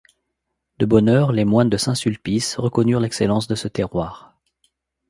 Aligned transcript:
De 0.79 0.87
bonne 0.87 1.09
heure 1.09 1.31
les 1.31 1.45
moines 1.45 1.69
de 1.69 1.77
Saint-Sulpice 1.77 2.55
reconnurent 2.57 3.01
l'excellence 3.01 3.47
de 3.47 3.53
ce 3.53 3.67
terroir. 3.67 4.35